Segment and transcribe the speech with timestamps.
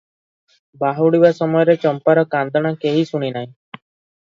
[0.83, 3.53] ବାହୁଡ଼ିବା ସମୟରେ ଚମ୍ପାର କାନ୍ଦଣା କେହି ଶୁଣିନାହିଁ।